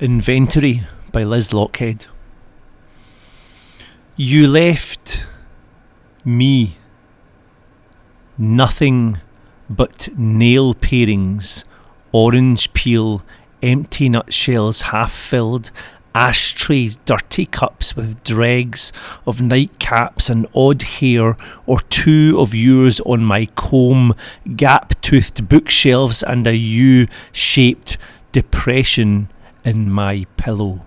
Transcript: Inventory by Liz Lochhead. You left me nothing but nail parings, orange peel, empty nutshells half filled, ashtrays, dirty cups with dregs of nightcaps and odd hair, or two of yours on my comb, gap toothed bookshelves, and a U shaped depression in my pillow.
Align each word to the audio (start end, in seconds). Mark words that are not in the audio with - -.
Inventory 0.00 0.82
by 1.10 1.24
Liz 1.24 1.50
Lochhead. 1.50 2.06
You 4.14 4.46
left 4.46 5.24
me 6.24 6.76
nothing 8.36 9.18
but 9.68 10.08
nail 10.16 10.74
parings, 10.74 11.64
orange 12.12 12.72
peel, 12.74 13.24
empty 13.60 14.08
nutshells 14.08 14.82
half 14.82 15.12
filled, 15.12 15.72
ashtrays, 16.14 16.98
dirty 16.98 17.46
cups 17.46 17.96
with 17.96 18.22
dregs 18.22 18.92
of 19.26 19.38
nightcaps 19.38 20.30
and 20.30 20.46
odd 20.54 20.82
hair, 20.82 21.36
or 21.66 21.80
two 21.80 22.36
of 22.38 22.54
yours 22.54 23.00
on 23.00 23.24
my 23.24 23.46
comb, 23.56 24.14
gap 24.54 25.00
toothed 25.00 25.48
bookshelves, 25.48 26.22
and 26.22 26.46
a 26.46 26.54
U 26.54 27.08
shaped 27.32 27.98
depression 28.30 29.28
in 29.68 29.90
my 29.90 30.24
pillow. 30.38 30.80